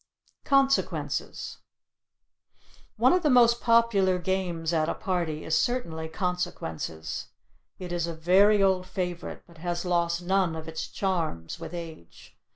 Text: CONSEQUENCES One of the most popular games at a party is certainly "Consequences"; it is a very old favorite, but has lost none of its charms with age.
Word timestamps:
CONSEQUENCES 0.45 1.59
One 2.97 3.13
of 3.13 3.21
the 3.21 3.29
most 3.29 3.61
popular 3.61 4.17
games 4.17 4.73
at 4.73 4.89
a 4.89 4.95
party 4.95 5.43
is 5.43 5.55
certainly 5.55 6.07
"Consequences"; 6.09 7.27
it 7.77 7.91
is 7.91 8.07
a 8.07 8.15
very 8.15 8.63
old 8.63 8.87
favorite, 8.87 9.43
but 9.45 9.59
has 9.59 9.85
lost 9.85 10.23
none 10.23 10.55
of 10.55 10.67
its 10.67 10.87
charms 10.87 11.59
with 11.59 11.75
age. 11.75 12.35